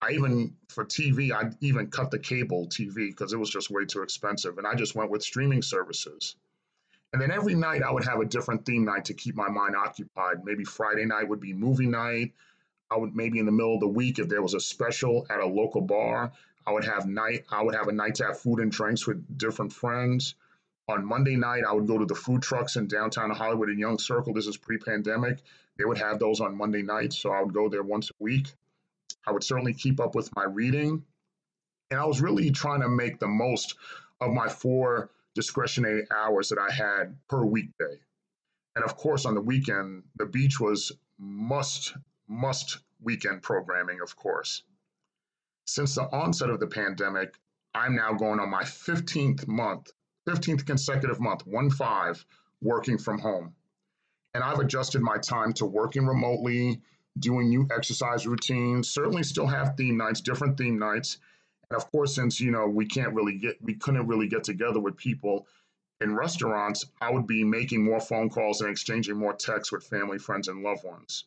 I 0.00 0.12
even 0.12 0.56
for 0.68 0.84
TV, 0.84 1.32
I 1.32 1.50
even 1.60 1.88
cut 1.88 2.10
the 2.10 2.18
cable 2.18 2.66
TV 2.66 3.08
because 3.08 3.34
it 3.34 3.38
was 3.38 3.50
just 3.50 3.70
way 3.70 3.84
too 3.84 4.02
expensive, 4.02 4.56
and 4.56 4.66
I 4.66 4.74
just 4.74 4.94
went 4.94 5.10
with 5.10 5.22
streaming 5.22 5.60
services. 5.60 6.36
And 7.12 7.20
then 7.20 7.30
every 7.30 7.54
night 7.54 7.82
I 7.82 7.90
would 7.90 8.04
have 8.04 8.20
a 8.20 8.24
different 8.24 8.64
theme 8.64 8.84
night 8.84 9.04
to 9.06 9.14
keep 9.14 9.34
my 9.34 9.48
mind 9.48 9.76
occupied. 9.76 10.44
Maybe 10.44 10.64
Friday 10.64 11.04
night 11.04 11.28
would 11.28 11.40
be 11.40 11.52
movie 11.52 11.86
night. 11.86 12.32
I 12.90 12.96
would 12.96 13.14
maybe 13.14 13.38
in 13.38 13.46
the 13.46 13.52
middle 13.52 13.74
of 13.74 13.80
the 13.80 13.88
week 13.88 14.18
if 14.18 14.28
there 14.28 14.42
was 14.42 14.54
a 14.54 14.60
special 14.60 15.26
at 15.28 15.40
a 15.40 15.46
local 15.46 15.80
bar, 15.80 16.32
I 16.66 16.72
would 16.72 16.84
have 16.84 17.06
night. 17.06 17.44
I 17.50 17.62
would 17.62 17.74
have 17.74 17.88
a 17.88 17.92
night 17.92 18.16
to 18.16 18.24
have 18.24 18.40
food 18.40 18.60
and 18.60 18.70
drinks 18.70 19.06
with 19.06 19.38
different 19.38 19.72
friends. 19.72 20.34
On 20.88 21.04
Monday 21.04 21.36
night, 21.36 21.64
I 21.66 21.72
would 21.72 21.86
go 21.86 21.98
to 21.98 22.04
the 22.04 22.14
food 22.14 22.42
trucks 22.42 22.76
in 22.76 22.88
downtown 22.88 23.30
Hollywood 23.30 23.68
and 23.68 23.78
Young 23.78 23.98
Circle. 23.98 24.34
This 24.34 24.46
is 24.46 24.56
pre-pandemic. 24.56 25.40
They 25.78 25.84
would 25.84 25.98
have 25.98 26.18
those 26.18 26.40
on 26.40 26.56
Monday 26.56 26.82
nights, 26.82 27.18
so 27.18 27.30
I 27.30 27.42
would 27.42 27.54
go 27.54 27.68
there 27.68 27.82
once 27.82 28.10
a 28.10 28.14
week. 28.18 28.48
I 29.26 29.32
would 29.32 29.44
certainly 29.44 29.72
keep 29.72 30.00
up 30.00 30.14
with 30.14 30.34
my 30.34 30.44
reading. 30.44 31.04
And 31.90 32.00
I 32.00 32.04
was 32.04 32.20
really 32.20 32.50
trying 32.50 32.80
to 32.80 32.88
make 32.88 33.18
the 33.18 33.28
most 33.28 33.76
of 34.20 34.32
my 34.32 34.48
four 34.48 35.10
discretionary 35.34 36.06
hours 36.10 36.48
that 36.48 36.58
I 36.58 36.72
had 36.72 37.16
per 37.28 37.44
weekday. 37.44 38.00
And 38.74 38.84
of 38.84 38.96
course, 38.96 39.26
on 39.26 39.34
the 39.34 39.40
weekend, 39.40 40.04
the 40.16 40.26
beach 40.26 40.60
was 40.60 40.92
must, 41.18 41.94
must 42.28 42.78
weekend 43.00 43.42
programming, 43.42 44.00
of 44.00 44.16
course. 44.16 44.62
Since 45.72 45.94
the 45.94 46.12
onset 46.12 46.50
of 46.50 46.58
the 46.58 46.66
pandemic, 46.66 47.38
I'm 47.76 47.94
now 47.94 48.12
going 48.12 48.40
on 48.40 48.50
my 48.50 48.64
15th 48.64 49.46
month, 49.46 49.92
15th 50.26 50.66
consecutive 50.66 51.20
month, 51.20 51.46
one 51.46 51.70
five, 51.70 52.26
working 52.60 52.98
from 52.98 53.20
home. 53.20 53.54
And 54.34 54.42
I've 54.42 54.58
adjusted 54.58 55.00
my 55.00 55.18
time 55.18 55.52
to 55.52 55.66
working 55.66 56.08
remotely, 56.08 56.82
doing 57.16 57.50
new 57.50 57.68
exercise 57.70 58.26
routines. 58.26 58.90
Certainly, 58.90 59.22
still 59.22 59.46
have 59.46 59.76
theme 59.76 59.96
nights, 59.96 60.20
different 60.20 60.58
theme 60.58 60.76
nights, 60.76 61.18
and 61.70 61.80
of 61.80 61.88
course, 61.92 62.16
since 62.16 62.40
you 62.40 62.50
know 62.50 62.66
we 62.66 62.86
can't 62.86 63.14
really 63.14 63.38
get, 63.38 63.62
we 63.62 63.76
couldn't 63.76 64.08
really 64.08 64.26
get 64.26 64.42
together 64.42 64.80
with 64.80 64.96
people 64.96 65.46
in 66.00 66.16
restaurants. 66.16 66.84
I 67.00 67.12
would 67.12 67.28
be 67.28 67.44
making 67.44 67.84
more 67.84 68.00
phone 68.00 68.28
calls 68.28 68.60
and 68.60 68.72
exchanging 68.72 69.16
more 69.16 69.34
texts 69.34 69.70
with 69.70 69.86
family, 69.86 70.18
friends, 70.18 70.48
and 70.48 70.64
loved 70.64 70.82
ones. 70.82 71.26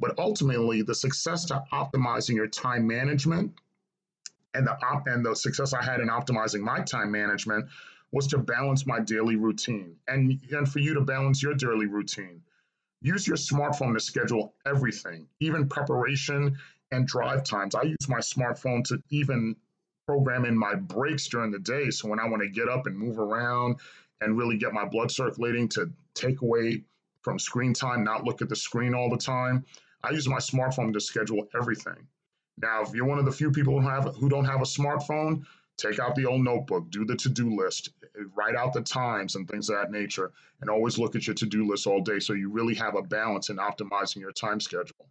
But 0.00 0.18
ultimately, 0.18 0.82
the 0.82 0.94
success 0.94 1.44
to 1.46 1.62
optimizing 1.72 2.34
your 2.34 2.48
time 2.48 2.86
management 2.86 3.52
and 4.54 4.66
the 4.66 4.76
op- 4.84 5.06
and 5.06 5.24
the 5.24 5.36
success 5.36 5.74
I 5.74 5.82
had 5.84 6.00
in 6.00 6.08
optimizing 6.08 6.60
my 6.60 6.80
time 6.80 7.12
management 7.12 7.68
was 8.12 8.26
to 8.28 8.38
balance 8.38 8.86
my 8.86 8.98
daily 9.00 9.36
routine 9.36 9.96
and 10.08 10.40
and 10.50 10.68
for 10.68 10.80
you 10.80 10.94
to 10.94 11.00
balance 11.02 11.42
your 11.42 11.54
daily 11.54 11.86
routine 11.86 12.42
Use 13.02 13.26
your 13.26 13.36
smartphone 13.36 13.94
to 13.94 14.00
schedule 14.00 14.54
everything, 14.66 15.26
even 15.40 15.68
preparation 15.68 16.58
and 16.92 17.06
drive 17.06 17.44
times. 17.44 17.74
I 17.74 17.82
use 17.82 18.08
my 18.08 18.18
smartphone 18.18 18.84
to 18.84 19.02
even 19.08 19.56
program 20.06 20.44
in 20.44 20.58
my 20.58 20.74
breaks 20.74 21.26
during 21.28 21.50
the 21.50 21.60
day. 21.60 21.90
So 21.90 22.08
when 22.08 22.20
I 22.20 22.28
want 22.28 22.42
to 22.42 22.48
get 22.48 22.68
up 22.68 22.86
and 22.86 22.98
move 22.98 23.18
around 23.18 23.76
and 24.20 24.36
really 24.36 24.58
get 24.58 24.74
my 24.74 24.84
blood 24.84 25.10
circulating 25.10 25.68
to 25.70 25.90
take 26.14 26.42
away 26.42 26.84
from 27.22 27.38
screen 27.38 27.72
time, 27.72 28.04
not 28.04 28.24
look 28.24 28.42
at 28.42 28.50
the 28.50 28.56
screen 28.56 28.94
all 28.94 29.08
the 29.08 29.16
time, 29.16 29.64
I 30.02 30.10
use 30.10 30.28
my 30.28 30.38
smartphone 30.38 30.92
to 30.92 31.00
schedule 31.00 31.48
everything. 31.54 32.06
Now, 32.58 32.82
if 32.82 32.94
you're 32.94 33.06
one 33.06 33.18
of 33.18 33.24
the 33.24 33.32
few 33.32 33.50
people 33.50 33.80
who 33.80 33.88
have 33.88 34.04
who 34.16 34.28
don't 34.28 34.44
have 34.44 34.60
a 34.60 34.64
smartphone, 34.64 35.44
Take 35.80 35.98
out 35.98 36.14
the 36.14 36.26
old 36.26 36.44
notebook, 36.44 36.90
do 36.90 37.06
the 37.06 37.16
to 37.16 37.30
do 37.30 37.56
list, 37.56 37.88
write 38.34 38.54
out 38.54 38.74
the 38.74 38.82
times 38.82 39.34
and 39.34 39.48
things 39.48 39.70
of 39.70 39.76
that 39.76 39.90
nature, 39.90 40.30
and 40.60 40.68
always 40.68 40.98
look 40.98 41.16
at 41.16 41.26
your 41.26 41.32
to 41.34 41.46
do 41.46 41.66
list 41.66 41.86
all 41.86 42.02
day 42.02 42.20
so 42.20 42.34
you 42.34 42.50
really 42.50 42.74
have 42.74 42.96
a 42.96 43.02
balance 43.02 43.48
in 43.48 43.56
optimizing 43.56 44.16
your 44.16 44.32
time 44.32 44.60
schedule. 44.60 45.08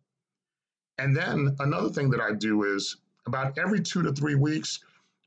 And 1.00 1.18
then 1.18 1.56
another 1.60 1.90
thing 1.90 2.12
that 2.12 2.22
I 2.22 2.34
do 2.34 2.66
is 2.76 2.98
about 3.26 3.58
every 3.58 3.82
two 3.82 4.04
to 4.04 4.12
three 4.12 4.36
weeks, 4.36 4.80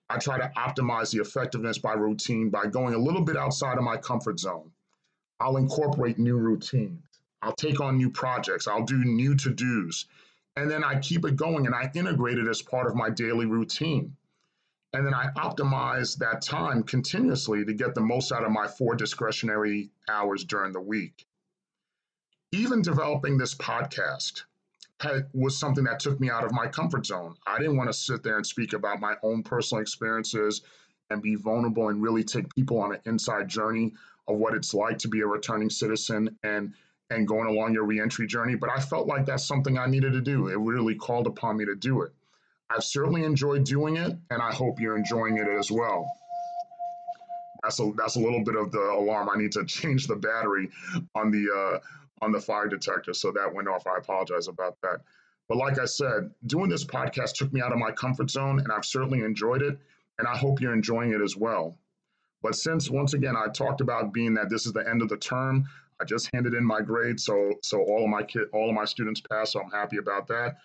I 0.09 0.19
try 0.19 0.39
to 0.39 0.53
optimize 0.57 1.11
the 1.11 1.21
effectiveness 1.21 1.79
by 1.79 1.95
routine 1.95 2.49
by 2.49 2.67
going 2.67 2.95
a 2.95 2.99
little 2.99 3.23
bit 3.23 3.37
outside 3.37 3.79
of 3.79 3.85
my 3.85 3.97
comfort 3.97 4.39
zone. 4.39 4.71
I'll 5.41 5.57
incorporate 5.57 6.21
new 6.21 6.37
routines. 6.37 7.03
I'll 7.43 7.55
take 7.55 7.81
on 7.81 7.97
new 7.97 8.11
projects. 8.11 8.69
I'll 8.69 8.85
do 8.85 9.05
new 9.05 9.35
to 9.37 9.51
dos. 9.51 10.07
And 10.57 10.71
then 10.71 10.85
I 10.85 10.99
keep 11.01 11.25
it 11.25 11.37
going 11.37 11.67
and 11.67 11.75
I 11.75 11.91
integrate 11.95 12.39
it 12.39 12.47
as 12.47 12.63
part 12.63 12.87
of 12.87 12.95
my 12.95 13.11
daily 13.11 13.47
routine. 13.47 14.17
And 14.93 15.07
then 15.07 15.15
I 15.15 15.29
optimize 15.37 16.19
that 16.19 16.43
time 16.43 16.83
continuously 16.83 17.65
to 17.65 17.73
get 17.73 17.95
the 17.95 18.03
most 18.03 18.31
out 18.31 18.45
of 18.45 18.51
my 18.51 18.69
four 18.69 18.95
discretionary 18.95 19.91
hours 20.09 20.45
during 20.45 20.73
the 20.73 20.81
week. 20.81 21.27
Even 22.53 22.83
developing 22.83 23.39
this 23.39 23.55
podcast 23.55 24.43
had, 25.01 25.29
was 25.33 25.59
something 25.59 25.85
that 25.85 26.01
took 26.01 26.21
me 26.21 26.29
out 26.29 26.45
of 26.45 26.53
my 26.53 26.67
comfort 26.67 27.07
zone. 27.07 27.35
I 27.47 27.59
didn't 27.59 27.79
want 27.79 27.89
to 27.89 27.95
sit 27.95 28.23
there 28.23 28.37
and 28.37 28.47
speak 28.47 28.75
about 28.75 29.01
my 29.01 29.15
own 29.23 29.43
personal 29.43 29.81
experiences 29.81 30.61
and 31.09 31.23
be 31.23 31.37
vulnerable 31.37 31.89
and 31.89 32.03
really 32.03 32.23
take 32.23 32.55
people 32.55 32.79
on 32.79 32.95
an 32.95 33.01
inside 33.07 33.49
journey 33.49 33.95
of 34.29 34.37
what 34.37 34.55
it's 34.55 34.75
like 34.75 34.99
to 34.99 35.09
be 35.09 35.21
a 35.21 35.27
returning 35.27 35.71
citizen 35.71 36.37
and 36.43 36.75
and 37.13 37.27
going 37.27 37.49
along 37.49 37.75
your 37.75 37.85
reentry 37.85 38.27
journey. 38.27 38.55
But 38.55 38.71
I 38.71 38.81
felt 38.81 39.07
like 39.07 39.27
that's 39.27 39.45
something 39.45 39.79
I 39.79 39.87
needed 39.87 40.13
to 40.13 40.21
do. 40.21 40.49
It 40.49 40.59
really 40.59 40.95
called 40.95 41.27
upon 41.27 41.57
me 41.57 41.65
to 41.65 41.75
do 41.75 42.03
it. 42.03 42.13
I've 42.71 42.85
certainly 42.85 43.25
enjoyed 43.25 43.65
doing 43.65 43.97
it, 43.97 44.17
and 44.31 44.43
I 44.43 44.53
hope 44.53 44.81
you're 44.81 44.97
enjoying 44.97 45.37
it 45.37 45.49
as 45.49 45.71
well. 45.71 46.07
That's 47.63 47.79
a 47.81 47.93
that's 47.97 48.17
a 48.17 48.21
little 48.21 48.43
bit 48.43 48.57
of 48.57 48.73
the 48.73 48.81
alarm. 48.81 49.29
I 49.29 49.39
need 49.39 49.53
to 49.53 49.65
change 49.67 50.07
the 50.07 50.17
battery 50.17 50.71
on 51.15 51.31
the 51.31 51.47
uh, 51.51 52.25
on 52.25 52.33
the 52.33 52.41
fire 52.41 52.69
detector, 52.69 53.13
so 53.13 53.31
that 53.33 53.53
went 53.55 53.69
off. 53.69 53.87
I 53.87 53.99
apologize 53.99 54.49
about 54.49 54.77
that. 54.83 55.01
But 55.49 55.59
like 55.59 55.79
I 55.79 55.85
said, 55.85 56.31
doing 56.47 56.71
this 56.71 56.85
podcast 56.85 57.35
took 57.35 57.53
me 57.53 57.61
out 57.61 57.73
of 57.73 57.79
my 57.79 57.91
comfort 57.91 58.31
zone, 58.31 58.59
and 58.61 58.73
I've 58.73 58.85
certainly 58.85 59.21
enjoyed 59.21 59.61
it, 59.61 59.79
and 60.19 60.27
I 60.27 60.37
hope 60.37 60.61
you're 60.61 60.73
enjoying 60.73 61.13
it 61.13 61.21
as 61.21 61.37
well. 61.37 61.77
But 62.43 62.57
since 62.57 62.91
once 62.91 63.15
again 63.15 63.37
I 63.37 63.49
talked 63.49 63.81
about 63.81 64.13
being 64.13 64.35
that 64.35 64.51
this 64.51 64.67
is 64.67 64.73
the 64.73 64.89
end 64.89 65.03
of 65.03 65.09
the 65.09 65.17
term, 65.17 65.67
I 66.03 66.05
just 66.05 66.29
handed 66.35 66.55
in 66.55 66.65
my 66.65 66.81
grade, 66.81 67.21
so 67.21 67.53
so 67.63 67.81
all 67.81 68.03
of 68.03 68.11
my 68.11 68.25
kid, 68.25 68.49
all 68.53 68.69
of 68.69 68.75
my 68.75 68.85
students 68.85 69.21
passed, 69.21 69.53
so 69.53 69.61
I'm 69.61 69.71
happy 69.71 69.99
about 69.99 70.27
that. 70.27 70.57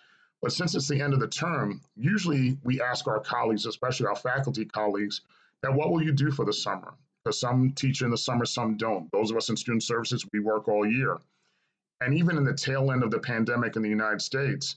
But 0.42 0.50
since 0.52 0.74
it's 0.74 0.88
the 0.88 1.00
end 1.00 1.14
of 1.14 1.20
the 1.20 1.28
term, 1.28 1.80
usually 1.96 2.58
we 2.64 2.80
ask 2.80 3.06
our 3.06 3.20
colleagues, 3.20 3.64
especially 3.64 4.06
our 4.06 4.16
faculty 4.16 4.64
colleagues, 4.64 5.20
that 5.62 5.72
what 5.72 5.92
will 5.92 6.02
you 6.02 6.10
do 6.10 6.32
for 6.32 6.44
the 6.44 6.52
summer? 6.52 6.94
Because 7.22 7.38
some 7.38 7.70
teach 7.72 8.02
in 8.02 8.10
the 8.10 8.18
summer, 8.18 8.44
some 8.46 8.76
don't. 8.76 9.10
Those 9.12 9.30
of 9.30 9.36
us 9.36 9.48
in 9.48 9.56
student 9.56 9.84
services, 9.84 10.26
we 10.32 10.40
work 10.40 10.66
all 10.66 10.84
year. 10.84 11.18
And 12.00 12.14
even 12.14 12.36
in 12.36 12.44
the 12.44 12.54
tail 12.54 12.90
end 12.90 13.04
of 13.04 13.12
the 13.12 13.20
pandemic 13.20 13.76
in 13.76 13.82
the 13.82 13.88
United 13.88 14.22
States, 14.22 14.76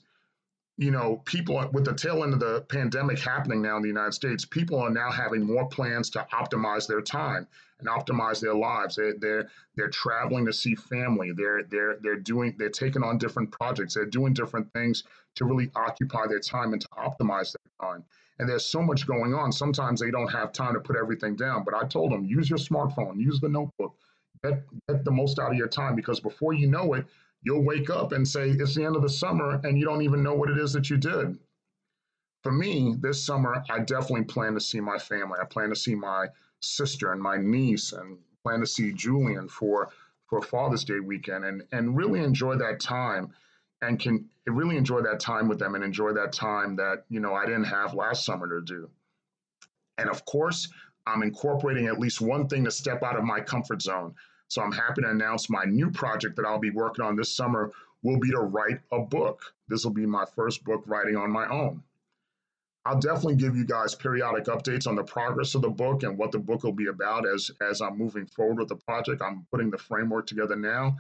you 0.82 0.90
know, 0.90 1.22
people 1.26 1.64
with 1.74 1.86
the 1.86 1.94
tail 1.94 2.24
end 2.24 2.34
of 2.34 2.40
the 2.40 2.66
pandemic 2.68 3.20
happening 3.20 3.62
now 3.62 3.76
in 3.76 3.84
the 3.84 3.88
United 3.88 4.14
States, 4.14 4.46
people 4.46 4.80
are 4.80 4.90
now 4.90 5.12
having 5.12 5.46
more 5.46 5.68
plans 5.68 6.10
to 6.10 6.26
optimize 6.34 6.88
their 6.88 7.02
time 7.02 7.48
and 7.80 7.88
optimize 7.88 8.42
their 8.42 8.56
lives. 8.56 8.96
They're 8.96 9.14
they're, 9.20 9.48
they're 9.76 9.90
traveling 9.90 10.44
to 10.48 10.54
see 10.54 10.74
family. 10.74 11.34
They're 11.34 11.66
they're 11.70 11.98
they're 12.02 12.16
doing 12.16 12.56
they're 12.58 12.70
taking 12.70 13.04
on 13.04 13.20
different 13.20 13.52
projects. 13.52 13.94
They're 13.94 14.08
doing 14.08 14.34
different 14.34 14.74
things 14.74 15.04
to 15.36 15.46
really 15.46 15.70
occupy 15.76 16.26
their 16.26 16.40
time 16.40 16.74
and 16.74 16.82
to 16.82 16.88
optimize 16.98 17.54
their 17.54 17.90
time. 17.90 18.04
And 18.40 18.50
there's 18.50 18.66
so 18.66 18.82
much 18.82 19.06
going 19.06 19.36
on. 19.36 19.52
Sometimes 19.52 20.00
they 20.00 20.10
don't 20.10 20.32
have 20.32 20.52
time 20.52 20.74
to 20.74 20.80
put 20.80 20.96
everything 20.96 21.36
down. 21.36 21.64
But 21.64 21.76
I 21.76 21.86
told 21.86 22.12
them, 22.12 22.26
use 22.26 22.50
your 22.50 22.58
smartphone, 22.58 23.20
use 23.20 23.40
the 23.40 23.50
notebook, 23.50 23.94
get 24.44 24.64
get 24.90 25.06
the 25.06 25.12
most 25.12 25.38
out 25.38 25.52
of 25.52 25.58
your 25.58 25.68
time 25.68 25.96
because 25.96 26.20
before 26.20 26.54
you 26.54 26.66
know 26.66 26.94
it, 26.96 27.06
you'll 27.44 27.64
wake 27.64 27.90
up 27.90 28.12
and 28.12 28.28
say 28.28 28.50
it's 28.50 28.76
the 28.76 28.86
end 28.86 28.96
of 28.96 29.02
the 29.02 29.10
summer 29.10 29.60
and 29.64 29.78
you 29.78 29.86
don't 29.86 30.02
even 30.02 30.24
know 30.24 30.34
what 30.34 30.50
it 30.50 30.58
is 30.58 30.74
that 30.74 30.90
you 30.90 30.98
did. 30.98 31.38
For 32.44 32.52
me, 32.52 32.96
this 33.00 33.24
summer, 33.24 33.64
I 33.70 33.80
definitely 33.80 34.26
plan 34.26 34.54
to 34.56 34.60
see 34.60 34.80
my 34.80 34.98
family. 34.98 35.38
I 35.42 35.46
plan 35.46 35.70
to 35.70 35.76
see 35.76 35.96
my 35.96 36.28
sister 36.60 37.12
and 37.12 37.22
my 37.22 37.38
niece 37.38 37.94
and 37.94 38.18
plan 38.44 38.60
to 38.60 38.68
see 38.68 38.94
Julian 38.94 39.48
for 39.48 39.90
for 40.28 40.42
Father's 40.42 40.84
Day 40.84 41.00
weekend 41.00 41.46
and 41.46 41.64
and 41.72 41.96
really 41.96 42.24
enjoy 42.24 42.56
that 42.58 42.80
time 42.80 43.34
and 43.82 44.00
can 44.00 44.30
really 44.48 44.78
enjoy 44.78 45.02
that 45.02 45.20
time 45.20 45.48
with 45.48 45.60
them 45.60 45.76
and 45.76 45.84
enjoy 45.84 46.14
that 46.14 46.34
time 46.34 46.76
that 46.78 47.06
you 47.10 47.20
know 47.20 47.34
I 47.34 47.46
didn't 47.46 47.66
have 47.66 47.94
last 47.94 48.26
summer 48.26 48.48
to 48.48 48.66
do. 48.66 48.90
And 49.98 50.10
of 50.10 50.26
course, 50.26 50.70
I'm 51.06 51.24
incorporating 51.24 51.88
at 51.88 52.00
least 52.00 52.22
one 52.22 52.48
thing 52.48 52.64
to 52.66 52.72
step 52.72 53.04
out 53.04 53.18
of 53.18 53.24
my 53.24 53.40
comfort 53.40 53.82
zone. 53.82 54.16
So 54.52 54.62
I'm 54.62 54.74
happy 54.74 55.02
to 55.04 55.10
announce 55.10 55.50
my 55.50 55.64
new 55.64 55.90
project 55.90 56.36
that 56.36 56.46
I'll 56.46 56.60
be 56.60 56.72
working 56.72 57.06
on 57.06 57.16
this 57.16 57.34
summer 57.34 57.72
will 58.04 58.20
be 58.20 58.32
to 58.32 58.40
write 58.40 58.82
a 58.92 59.00
book. 59.00 59.42
This 59.70 59.86
will 59.86 59.94
be 59.94 60.06
my 60.06 60.26
first 60.36 60.66
book 60.66 60.84
writing 60.88 61.16
on 61.16 61.32
my 61.32 61.48
own. 61.48 61.82
I'll 62.86 63.00
definitely 63.00 63.38
give 63.38 63.56
you 63.56 63.64
guys 63.64 63.96
periodic 63.96 64.48
updates 64.48 64.88
on 64.88 64.98
the 64.98 65.06
progress 65.06 65.56
of 65.56 65.62
the 65.62 65.70
book 65.70 66.04
and 66.04 66.18
what 66.18 66.34
the 66.34 66.40
book 66.40 66.64
will 66.64 66.74
be 66.74 66.88
about 66.88 67.26
as 67.26 67.50
as 67.62 67.80
I'm 67.80 67.98
moving 67.98 68.26
forward 68.26 68.58
with 68.58 68.68
the 68.68 68.76
project. 68.76 69.22
I'm 69.22 69.48
putting 69.52 69.72
the 69.72 69.78
framework 69.78 70.28
together 70.28 70.58
now, 70.58 70.98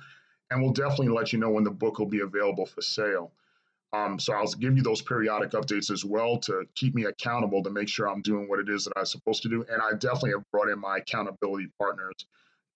and 0.49 0.61
we'll 0.61 0.71
definitely 0.71 1.09
let 1.09 1.33
you 1.33 1.39
know 1.39 1.49
when 1.49 1.65
the 1.65 1.71
book 1.71 1.99
will 1.99 2.05
be 2.05 2.21
available 2.21 2.65
for 2.65 2.81
sale. 2.81 3.33
Um, 3.91 4.17
so 4.17 4.31
I'll 4.31 4.47
give 4.47 4.77
you 4.77 4.81
those 4.81 5.01
periodic 5.01 5.51
updates 5.51 5.91
as 5.91 6.05
well 6.05 6.37
to 6.37 6.63
keep 6.75 6.95
me 6.95 7.03
accountable 7.03 7.63
to 7.63 7.69
make 7.69 7.89
sure 7.89 8.07
I'm 8.07 8.21
doing 8.21 8.47
what 8.47 8.59
it 8.59 8.69
is 8.69 8.85
that 8.85 8.93
I'm 8.95 9.05
supposed 9.05 9.43
to 9.43 9.49
do. 9.49 9.65
And 9.69 9.81
I 9.81 9.91
definitely 9.91 10.31
have 10.31 10.49
brought 10.51 10.69
in 10.69 10.79
my 10.79 10.99
accountability 10.99 11.67
partners 11.77 12.15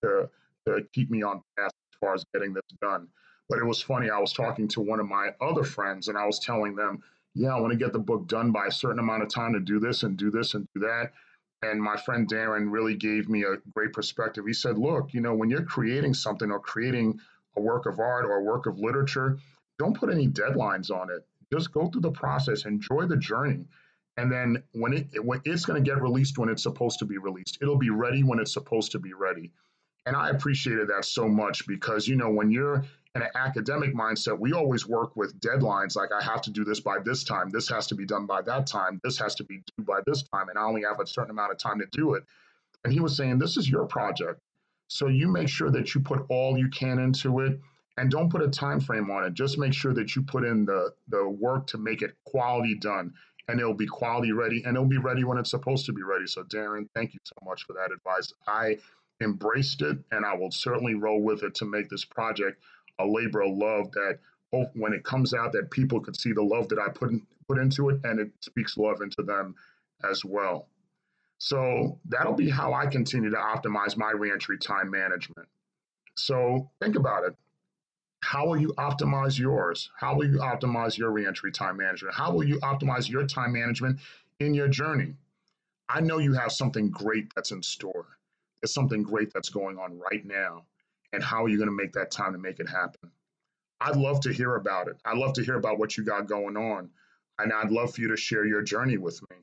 to 0.03 0.29
to 0.66 0.82
keep 0.94 1.10
me 1.10 1.24
on 1.24 1.42
task 1.58 1.76
as 1.92 2.00
far 2.00 2.14
as 2.14 2.26
getting 2.34 2.54
this 2.54 2.64
done. 2.82 3.08
But 3.50 3.60
it 3.60 3.66
was 3.66 3.82
funny. 3.82 4.10
I 4.10 4.20
was 4.20 4.34
talking 4.34 4.68
to 4.70 4.82
one 4.82 5.00
of 5.00 5.08
my 5.08 5.30
other 5.40 5.64
friends, 5.64 6.08
and 6.08 6.18
I 6.18 6.26
was 6.26 6.40
telling 6.40 6.76
them, 6.76 7.04
"Yeah, 7.36 7.56
I 7.56 7.60
want 7.60 7.72
to 7.72 7.78
get 7.78 7.94
the 7.94 8.00
book 8.00 8.28
done 8.28 8.52
by 8.52 8.68
a 8.68 8.72
certain 8.72 9.00
amount 9.00 9.24
of 9.24 9.30
time 9.30 9.54
to 9.54 9.60
do 9.60 9.80
this 9.80 10.04
and 10.04 10.18
do 10.18 10.32
this 10.32 10.56
and 10.56 10.68
do 10.74 10.82
that." 10.82 11.14
And 11.62 11.82
my 11.82 11.98
friend 11.98 12.28
Darren 12.28 12.72
really 12.72 12.96
gave 12.96 13.30
me 13.30 13.44
a 13.44 13.58
great 13.76 13.94
perspective. 13.94 14.46
He 14.46 14.54
said, 14.54 14.78
"Look, 14.78 15.14
you 15.14 15.22
know, 15.22 15.36
when 15.36 15.50
you're 15.50 15.64
creating 15.64 16.16
something 16.16 16.52
or 16.52 16.60
creating 16.60 17.20
a 17.56 17.62
work 17.62 17.86
of 17.86 18.00
art 18.00 18.26
or 18.26 18.38
a 18.38 18.44
work 18.44 18.66
of 18.66 18.80
literature, 18.80 19.38
don't 19.78 19.98
put 19.98 20.12
any 20.12 20.28
deadlines 20.28 20.90
on 20.90 21.10
it. 21.10 21.26
Just 21.54 21.72
go 21.72 21.88
through 21.88 22.02
the 22.02 22.12
process, 22.12 22.66
enjoy 22.66 23.06
the 23.06 23.18
journey." 23.18 23.68
and 24.18 24.32
then 24.32 24.64
when 24.72 24.94
it 24.94 25.26
when 25.26 25.42
it's 25.46 25.66
going 25.66 25.82
to 25.82 25.90
get 25.90 26.02
released 26.02 26.38
when 26.38 26.50
it's 26.50 26.64
supposed 26.64 27.00
to 27.00 27.06
be 27.06 27.18
released 27.18 27.58
it'll 27.62 27.78
be 27.78 27.90
ready 27.90 28.24
when 28.24 28.40
it's 28.40 28.54
supposed 28.54 28.92
to 28.92 29.00
be 29.00 29.14
ready 29.14 29.52
and 30.06 30.16
I 30.16 30.30
appreciated 30.30 30.90
that 30.90 31.06
so 31.06 31.28
much 31.28 31.68
because, 31.68 32.08
you 32.08 32.16
know, 32.16 32.30
when 32.30 32.52
you're 32.52 32.86
in 33.16 33.22
an 33.22 33.30
academic 33.36 33.96
mindset, 33.96 34.38
we 34.38 34.54
always 34.54 34.88
work 34.88 35.16
with 35.16 35.40
deadlines 35.40 35.96
like 35.96 36.10
I 36.12 36.24
have 36.24 36.42
to 36.44 36.52
do 36.52 36.64
this 36.64 36.80
by 36.80 36.98
this 37.04 37.24
time, 37.24 37.50
this 37.50 37.70
has 37.70 37.88
to 37.88 37.96
be 37.96 38.06
done 38.06 38.26
by 38.26 38.42
that 38.44 38.68
time, 38.68 39.00
this 39.04 39.18
has 39.20 39.36
to 39.36 39.44
be 39.44 39.62
due 39.78 39.86
by 39.86 40.00
this 40.06 40.24
time, 40.24 40.50
and 40.50 40.60
I 40.60 40.64
only 40.64 40.84
have 40.84 41.00
a 41.00 41.08
certain 41.08 41.32
amount 41.32 41.52
of 41.52 41.58
time 41.58 41.80
to 41.80 41.88
do 41.92 42.14
it. 42.14 42.24
And 42.84 42.94
he 42.94 43.00
was 43.00 43.18
saying, 43.18 43.40
This 43.40 43.58
is 43.58 43.70
your 43.70 43.86
project. 43.86 44.40
So 44.88 45.08
you 45.08 45.28
make 45.28 45.50
sure 45.50 45.72
that 45.72 45.96
you 45.96 46.02
put 46.02 46.26
all 46.30 46.58
you 46.58 46.70
can 46.70 47.00
into 47.00 47.40
it 47.40 47.60
and 47.98 48.12
don't 48.12 48.30
put 48.30 48.44
a 48.44 48.48
time 48.48 48.80
frame 48.80 49.10
on 49.10 49.24
it. 49.24 49.34
Just 49.34 49.58
make 49.58 49.74
sure 49.74 49.94
that 49.94 50.16
you 50.16 50.22
put 50.22 50.44
in 50.44 50.66
the, 50.66 50.92
the 51.08 51.28
work 51.28 51.66
to 51.68 51.80
make 51.80 52.04
it 52.04 52.16
quality 52.26 52.76
done 52.76 53.14
and 53.48 53.60
it'll 53.60 53.74
be 53.74 53.88
quality 53.88 54.32
ready 54.32 54.64
and 54.66 54.76
it'll 54.76 54.88
be 54.88 54.98
ready 54.98 55.24
when 55.24 55.38
it's 55.38 55.50
supposed 55.50 55.86
to 55.88 55.94
be 55.94 56.04
ready. 56.04 56.28
So 56.28 56.44
Darren, 56.44 56.88
thank 56.94 57.14
you 57.14 57.20
so 57.24 57.36
much 57.44 57.64
for 57.64 57.74
that 57.74 57.92
advice. 57.92 58.32
I 58.48 58.78
embraced 59.22 59.82
it, 59.82 59.98
and 60.12 60.26
I 60.26 60.36
will 60.36 60.52
certainly 60.52 60.96
roll 60.96 61.22
with 61.22 61.44
it 61.44 61.56
to 61.56 61.66
make 61.66 61.90
this 61.90 62.06
project 62.06 62.62
a 63.00 63.06
labor 63.06 63.42
of 63.42 63.56
love 63.56 63.92
that 63.92 64.20
hope 64.54 64.70
when 64.74 64.94
it 64.94 65.04
comes 65.04 65.34
out 65.34 65.52
that 65.54 65.72
people 65.72 66.00
could 66.00 66.16
see 66.16 66.32
the 66.32 66.42
love 66.42 66.70
that 66.70 66.80
I 66.80 66.90
put 66.90 67.12
in, 67.12 67.26
put 67.48 67.58
into 67.58 67.90
it 67.90 68.00
and 68.04 68.20
it 68.20 68.32
speaks 68.42 68.78
love 68.78 69.02
into 69.02 69.24
them 69.24 69.56
as 70.10 70.24
well. 70.24 70.68
So 71.38 72.00
that'll 72.06 72.34
be 72.34 72.50
how 72.50 72.74
I 72.74 72.86
continue 72.86 73.30
to 73.30 73.38
optimize 73.38 73.98
my 73.98 74.12
reentry 74.12 74.58
time 74.58 74.90
management. 74.90 75.48
So 76.16 76.72
think 76.82 76.96
about 76.96 77.26
it. 77.26 77.36
How 78.24 78.48
will 78.48 78.58
you 78.58 78.74
optimize 78.78 79.38
yours? 79.38 79.92
How 80.00 80.16
will 80.16 80.26
you 80.26 80.40
optimize 80.40 80.98
your 80.98 81.12
reentry 81.12 81.52
time 81.52 81.78
management? 81.78 82.16
How 82.16 82.32
will 82.32 82.44
you 82.44 82.60
optimize 82.62 83.10
your 83.10 83.28
time 83.28 83.54
management 83.54 84.00
in 84.40 84.54
your 84.54 84.68
journey? 84.68 85.14
I 85.90 86.02
know 86.02 86.18
you 86.18 86.34
have 86.34 86.52
something 86.52 86.90
great 86.90 87.32
that's 87.36 87.52
in 87.52 87.62
store. 87.62 88.08
There's 88.62 88.74
something 88.74 89.04
great 89.04 89.32
that's 89.34 89.50
going 89.50 89.78
on 89.78 90.00
right 90.00 90.26
now. 90.26 90.66
And 91.14 91.24
how 91.24 91.46
are 91.46 91.50
you 91.50 91.58
going 91.58 91.70
to 91.70 91.76
make 91.76 91.94
that 91.94 92.12
time 92.12 92.34
to 92.34 92.40
make 92.40 92.60
it 92.60 92.68
happen? 92.68 93.12
I'd 93.82 93.96
love 93.96 94.20
to 94.22 94.34
hear 94.34 94.56
about 94.56 94.88
it. 94.88 94.98
I'd 95.06 95.18
love 95.18 95.34
to 95.34 95.44
hear 95.44 95.56
about 95.56 95.78
what 95.78 95.98
you 95.98 96.04
got 96.04 96.28
going 96.28 96.58
on. 96.58 96.90
And 97.40 97.52
I'd 97.52 97.72
love 97.72 97.94
for 97.94 98.02
you 98.02 98.08
to 98.10 98.18
share 98.18 98.46
your 98.46 98.62
journey 98.62 98.98
with 98.98 99.22
me. 99.30 99.38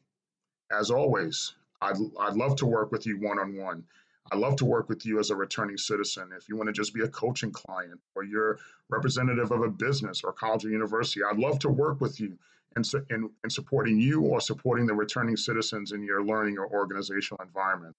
As 0.70 0.90
always, 0.90 1.54
I'd, 1.80 1.96
I'd 2.18 2.34
love 2.34 2.56
to 2.56 2.66
work 2.66 2.90
with 2.92 3.06
you 3.06 3.18
one 3.20 3.38
on 3.38 3.56
one. 3.56 3.84
I'd 4.30 4.38
love 4.38 4.56
to 4.56 4.64
work 4.64 4.88
with 4.88 5.04
you 5.04 5.18
as 5.18 5.30
a 5.30 5.36
returning 5.36 5.76
citizen. 5.76 6.30
If 6.36 6.48
you 6.48 6.56
want 6.56 6.68
to 6.68 6.72
just 6.72 6.94
be 6.94 7.02
a 7.02 7.08
coaching 7.08 7.50
client 7.50 8.00
or 8.14 8.24
you're 8.24 8.58
representative 8.88 9.50
of 9.50 9.62
a 9.62 9.68
business 9.68 10.22
or 10.24 10.32
college 10.32 10.64
or 10.64 10.70
university, 10.70 11.20
I'd 11.22 11.38
love 11.38 11.58
to 11.60 11.68
work 11.68 12.00
with 12.00 12.20
you 12.20 12.38
in, 12.76 12.82
in, 13.10 13.30
in 13.44 13.50
supporting 13.50 14.00
you 14.00 14.22
or 14.22 14.40
supporting 14.40 14.86
the 14.86 14.94
returning 14.94 15.36
citizens 15.36 15.92
in 15.92 16.02
your 16.02 16.24
learning 16.24 16.56
or 16.58 16.66
organizational 16.68 17.44
environment 17.44 17.96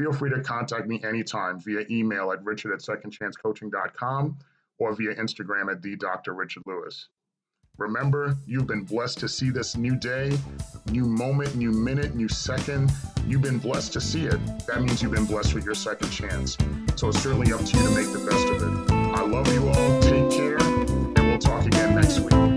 feel 0.00 0.12
free 0.14 0.30
to 0.30 0.40
contact 0.40 0.86
me 0.86 0.98
anytime 1.04 1.60
via 1.60 1.84
email 1.90 2.32
at 2.32 2.42
richard 2.42 2.72
at 2.72 2.80
secondchancecoaching.com 2.80 4.38
or 4.78 4.94
via 4.94 5.14
Instagram 5.16 5.70
at 5.70 5.82
the 5.82 5.94
Dr. 5.96 6.32
Richard 6.32 6.62
Lewis. 6.64 7.08
Remember, 7.76 8.34
you've 8.46 8.66
been 8.66 8.84
blessed 8.84 9.18
to 9.18 9.28
see 9.28 9.50
this 9.50 9.76
new 9.76 9.94
day, 9.94 10.38
new 10.90 11.04
moment, 11.04 11.54
new 11.54 11.70
minute, 11.70 12.14
new 12.14 12.28
second. 12.28 12.90
You've 13.26 13.42
been 13.42 13.58
blessed 13.58 13.92
to 13.92 14.00
see 14.00 14.24
it. 14.24 14.40
That 14.66 14.80
means 14.80 15.02
you've 15.02 15.12
been 15.12 15.26
blessed 15.26 15.52
with 15.52 15.66
your 15.66 15.74
second 15.74 16.08
chance. 16.08 16.56
So 16.96 17.08
it's 17.08 17.22
certainly 17.22 17.52
up 17.52 17.60
to 17.62 17.76
you 17.76 17.82
to 17.82 17.94
make 17.94 18.10
the 18.10 18.26
best 18.26 18.46
of 18.48 18.62
it. 18.62 18.92
I 18.92 19.22
love 19.22 19.52
you 19.52 19.68
all. 19.68 20.00
Take 20.00 20.30
care, 20.30 20.58
and 20.58 21.18
we'll 21.18 21.38
talk 21.38 21.66
again 21.66 21.94
next 21.94 22.20
week. 22.20 22.49